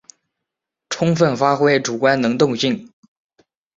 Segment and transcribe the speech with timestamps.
[0.89, 2.91] 充分发挥主观能动性